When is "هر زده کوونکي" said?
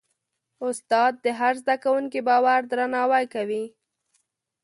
1.39-2.19